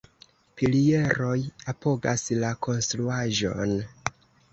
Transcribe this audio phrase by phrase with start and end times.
[0.59, 1.35] Pilieroj
[1.73, 3.77] apogas la konstruaĵon.